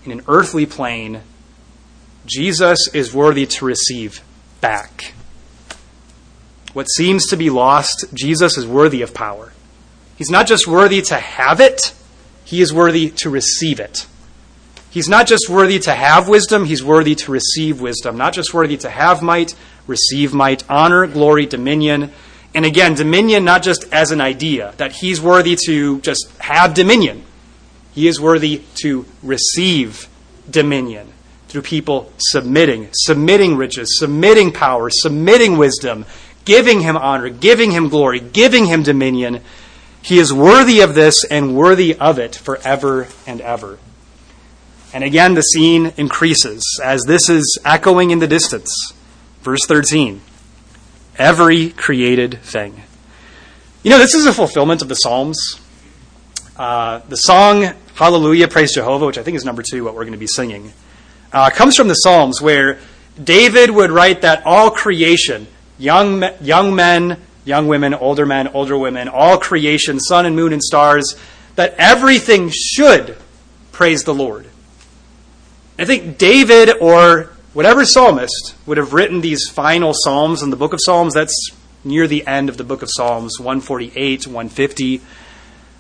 [0.04, 1.22] in an earthly plane,
[2.26, 4.22] Jesus is worthy to receive
[4.60, 5.12] back.
[6.72, 9.52] What seems to be lost, Jesus is worthy of power.
[10.16, 11.92] He's not just worthy to have it,
[12.44, 14.06] he is worthy to receive it.
[14.90, 18.16] He's not just worthy to have wisdom, he's worthy to receive wisdom.
[18.16, 19.54] Not just worthy to have might,
[19.86, 22.12] receive might, honor, glory, dominion.
[22.54, 27.24] And again, dominion not just as an idea, that he's worthy to just have dominion.
[27.92, 30.08] He is worthy to receive
[30.48, 31.13] dominion
[31.54, 36.04] through people submitting, submitting riches, submitting power, submitting wisdom,
[36.44, 39.40] giving him honor, giving him glory, giving him dominion.
[40.02, 43.78] He is worthy of this and worthy of it forever and ever.
[44.92, 48.92] And again, the scene increases as this is echoing in the distance.
[49.42, 50.22] Verse 13
[51.18, 52.82] Every created thing.
[53.84, 55.60] You know, this is a fulfillment of the Psalms.
[56.56, 60.14] Uh, the song Hallelujah, Praise Jehovah, which I think is number two, what we're going
[60.14, 60.72] to be singing,
[61.34, 62.78] uh, comes from the Psalms where
[63.22, 69.08] David would write that all creation, young, young men, young women, older men, older women,
[69.08, 71.16] all creation, sun and moon and stars,
[71.56, 73.16] that everything should
[73.72, 74.46] praise the Lord.
[75.76, 80.72] I think David or whatever psalmist would have written these final psalms in the book
[80.72, 81.50] of Psalms, that's
[81.82, 85.00] near the end of the book of Psalms, 148, 150.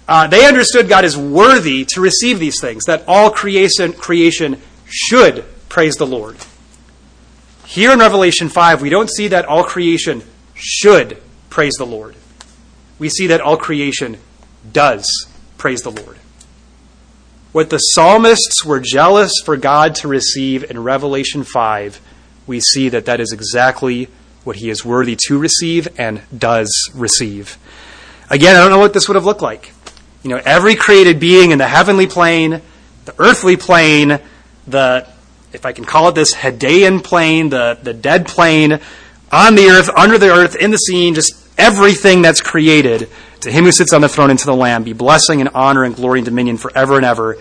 [0.06, 5.44] Uh, they understood God is worthy to receive these things, that all creation, creation should
[5.68, 6.36] praise the Lord.
[7.66, 10.22] Here in Revelation 5, we don't see that all creation
[10.54, 11.20] should
[11.50, 12.14] praise the Lord.
[12.98, 14.18] We see that all creation
[14.72, 15.06] does
[15.58, 16.18] praise the Lord.
[17.52, 22.00] What the psalmists were jealous for God to receive in Revelation 5,
[22.46, 24.08] we see that that is exactly
[24.42, 27.56] what he is worthy to receive and does receive.
[28.30, 29.72] Again, I don't know what this would have looked like.
[30.22, 32.62] You know, every created being in the heavenly plane,
[33.04, 34.18] the earthly plane,
[34.66, 35.08] the,
[35.52, 38.80] if I can call it this, Hadean plane, the, the dead plane,
[39.32, 43.08] on the earth, under the earth, in the scene, just everything that's created
[43.40, 45.84] to him who sits on the throne and to the Lamb be blessing and honor
[45.84, 47.36] and glory and dominion forever and ever.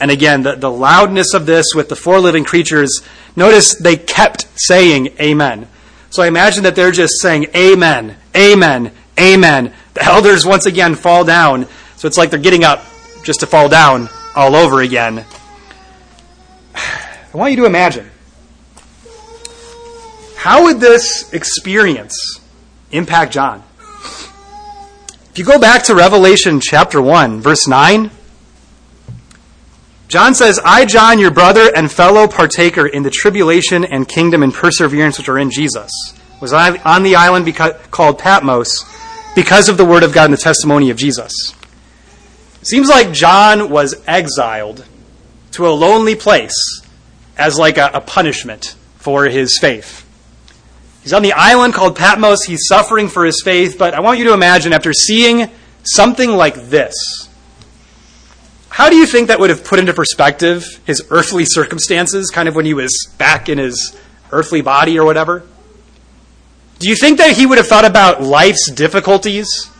[0.00, 3.02] And again, the, the loudness of this with the four living creatures,
[3.34, 5.68] notice they kept saying amen.
[6.10, 9.72] So I imagine that they're just saying amen, amen, amen.
[9.94, 11.66] The elders once again fall down.
[11.96, 12.84] So it's like they're getting up
[13.24, 15.24] just to fall down all over again.
[17.36, 18.10] I want you to imagine
[20.36, 22.40] how would this experience
[22.90, 23.62] impact John?
[23.82, 28.10] If you go back to Revelation chapter 1, verse 9,
[30.08, 34.54] John says, I, John, your brother and fellow partaker in the tribulation and kingdom and
[34.54, 35.92] perseverance which are in Jesus,
[36.40, 38.82] was on the island because, called Patmos
[39.34, 41.54] because of the word of God and the testimony of Jesus.
[42.62, 44.86] Seems like John was exiled
[45.50, 46.80] to a lonely place
[47.36, 50.02] as like a, a punishment for his faith.
[51.02, 52.42] He's on the island called Patmos.
[52.44, 53.76] He's suffering for his faith.
[53.78, 55.48] But I want you to imagine after seeing
[55.84, 57.28] something like this,
[58.68, 62.56] how do you think that would have put into perspective his earthly circumstances, kind of
[62.56, 63.96] when he was back in his
[64.32, 65.44] earthly body or whatever?
[66.78, 69.70] Do you think that he would have thought about life's difficulties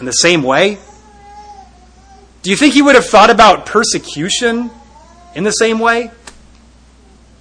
[0.00, 0.78] in the same way?
[2.42, 4.70] Do you think he would have thought about persecution
[5.34, 6.10] in the same way?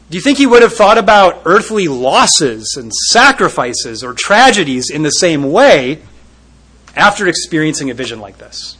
[0.09, 5.03] Do you think he would have thought about earthly losses and sacrifices or tragedies in
[5.03, 6.01] the same way
[6.95, 8.77] after experiencing a vision like this?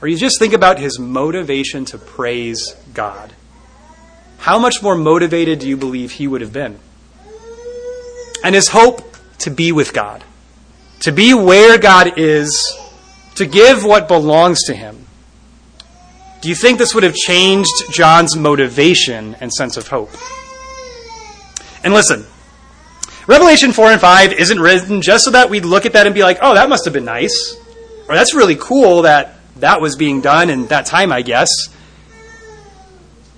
[0.00, 3.32] Or you just think about his motivation to praise God.
[4.38, 6.80] How much more motivated do you believe he would have been?
[8.42, 10.24] And his hope to be with God,
[11.00, 12.76] to be where God is,
[13.36, 15.01] to give what belongs to him
[16.42, 20.10] do you think this would have changed John's motivation and sense of hope?
[21.84, 22.26] And listen,
[23.28, 26.24] Revelation 4 and 5 isn't written just so that we'd look at that and be
[26.24, 27.56] like, oh, that must have been nice.
[28.08, 31.48] Or that's really cool that that was being done in that time, I guess.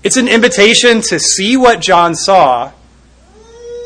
[0.02, 2.72] It's an invitation to see what John saw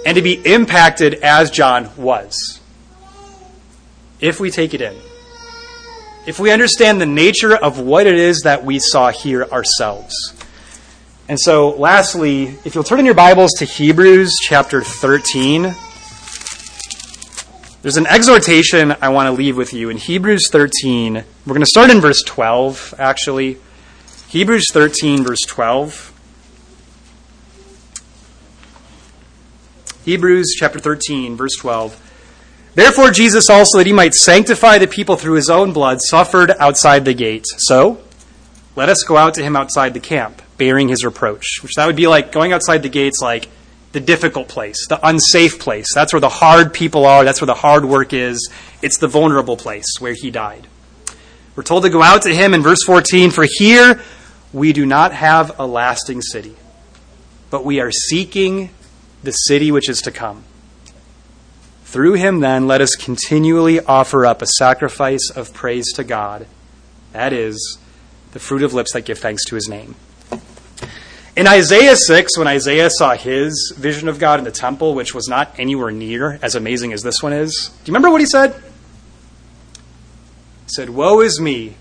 [0.07, 2.61] and to be impacted as John was.
[4.21, 4.97] If we take it in
[6.29, 10.15] if we understand the nature of what it is that we saw here ourselves.
[11.27, 15.75] And so, lastly, if you'll turn in your Bibles to Hebrews chapter 13,
[17.81, 21.15] there's an exhortation I want to leave with you in Hebrews 13.
[21.15, 23.57] We're going to start in verse 12, actually.
[24.29, 26.13] Hebrews 13, verse 12.
[30.05, 32.08] Hebrews chapter 13, verse 12.
[32.79, 37.05] Therefore, Jesus also, that he might sanctify the people through his own blood, suffered outside
[37.05, 37.45] the gate.
[37.57, 38.01] So,
[38.77, 41.59] let us go out to him outside the camp, bearing his reproach.
[41.61, 43.49] Which that would be like going outside the gates, like
[43.91, 45.87] the difficult place, the unsafe place.
[45.93, 47.25] That's where the hard people are.
[47.25, 48.49] That's where the hard work is.
[48.81, 50.69] It's the vulnerable place where he died.
[51.57, 54.01] We're told to go out to him in verse 14 For here
[54.53, 56.55] we do not have a lasting city,
[57.51, 58.71] but we are seeking
[59.25, 60.45] the city which is to come.
[61.89, 66.47] Through him, then, let us continually offer up a sacrifice of praise to God.
[67.13, 67.79] That is,
[68.33, 69.95] the fruit of lips that give thanks to his name.
[71.35, 75.29] In Isaiah 6, when Isaiah saw his vision of God in the temple, which was
[75.29, 78.53] not anywhere near as amazing as this one is, do you remember what he said?
[78.53, 78.61] He
[80.69, 81.77] said, Woe is me,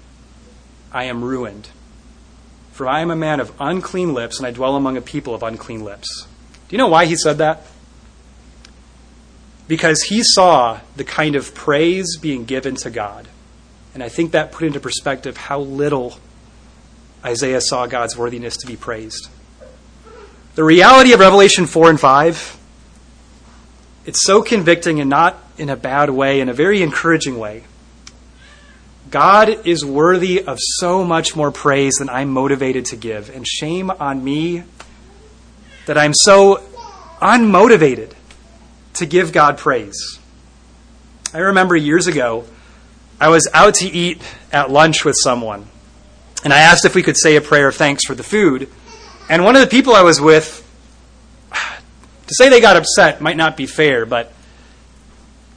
[0.90, 1.68] I am ruined.
[2.72, 5.44] For I am a man of unclean lips, and I dwell among a people of
[5.44, 6.28] unclean lips.
[6.70, 7.64] Do you know why he said that?
[9.68, 13.28] Because he saw the kind of praise being given to God.
[13.94, 16.18] And I think that put into perspective how little
[17.26, 19.30] Isaiah saw God's worthiness to be praised.
[20.56, 22.58] The reality of Revelation 4 and 5,
[24.06, 27.64] it's so convicting and not in a bad way, in a very encouraging way.
[29.10, 33.30] God is worthy of so much more praise than I'm motivated to give.
[33.30, 34.64] And shame on me
[35.86, 36.64] that I'm so
[37.22, 38.14] unmotivated
[38.98, 40.20] to give God praise.
[41.34, 42.46] I remember years ago,
[43.20, 44.22] I was out to eat
[44.52, 45.68] at lunch with someone,
[46.44, 48.70] and I asked if we could say a prayer of thanks for the food.
[49.30, 50.64] And one of the people I was with,
[51.52, 54.32] to say they got upset might not be fair, but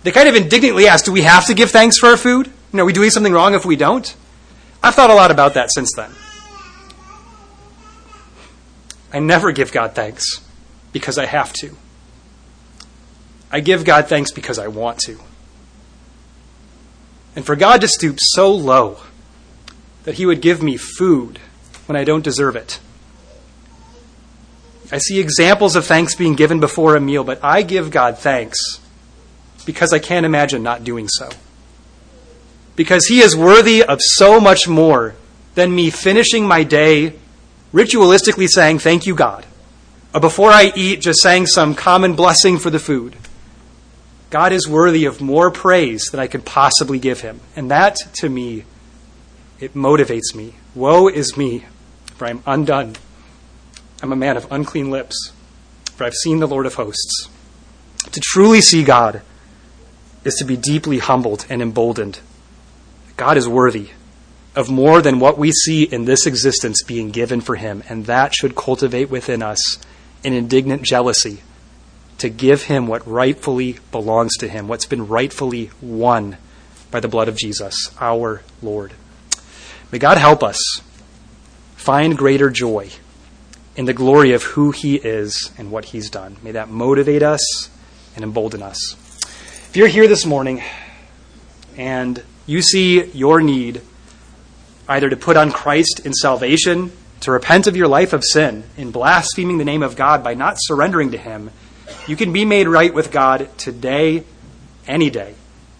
[0.02, 2.46] they kind of indignantly asked, Do we have to give thanks for our food?
[2.46, 4.14] You know, are we doing something wrong if we don't?
[4.82, 6.10] I've thought a lot about that since then.
[9.12, 10.24] I never give God thanks
[10.92, 11.76] because I have to.
[13.50, 15.18] I give God thanks because I want to.
[17.34, 18.98] And for God to stoop so low
[20.04, 21.38] that He would give me food
[21.86, 22.80] when I don't deserve it
[24.92, 28.80] I see examples of thanks being given before a meal, but I give God thanks
[29.64, 31.28] because I can't imagine not doing so.
[32.74, 35.14] Because He is worthy of so much more
[35.54, 37.14] than me finishing my day
[37.72, 39.46] ritualistically saying, Thank you, God.
[40.12, 43.16] Or before I eat, just saying some common blessing for the food.
[44.30, 47.40] God is worthy of more praise than I could possibly give Him.
[47.56, 48.64] And that, to me,
[49.58, 50.54] it motivates me.
[50.74, 51.64] Woe is me,
[52.14, 52.94] for I'm undone.
[54.02, 55.32] I'm a man of unclean lips,
[55.96, 57.28] for I've seen the Lord of hosts.
[58.12, 59.22] To truly see God
[60.24, 62.20] is to be deeply humbled and emboldened.
[63.16, 63.90] God is worthy
[64.54, 68.34] of more than what we see in this existence being given for him, and that
[68.34, 69.78] should cultivate within us
[70.24, 71.42] an indignant jealousy
[72.20, 76.36] to give him what rightfully belongs to him, what's been rightfully won
[76.90, 78.92] by the blood of Jesus, our Lord.
[79.92, 80.58] May God help us
[81.76, 82.90] find greater joy
[83.76, 86.36] in the glory of who He is and what He's done.
[86.42, 87.70] May that motivate us
[88.14, 88.94] and embolden us.
[89.70, 90.62] If you're here this morning
[91.76, 93.80] and you see your need
[94.88, 98.90] either to put on Christ in salvation, to repent of your life of sin, in
[98.90, 101.50] blaspheming the name of God by not surrendering to Him,
[102.10, 104.24] you can be made right with God today,
[104.86, 105.34] any day.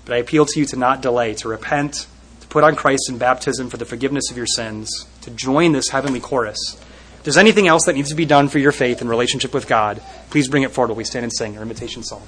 [0.05, 2.07] But I appeal to you to not delay, to repent,
[2.41, 5.89] to put on Christ in baptism for the forgiveness of your sins, to join this
[5.91, 6.81] heavenly chorus
[7.21, 9.67] if there's anything else that needs to be done for your faith and relationship with
[9.69, 10.01] God,
[10.31, 12.27] please bring it forward while we stand and sing our invitation song.